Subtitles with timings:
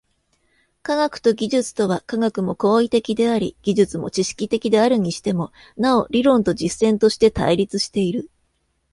[0.81, 8.27] 科学と技術とは、科学も行為的であり技術も知識的であるにしても、なお理論と実践として対立している。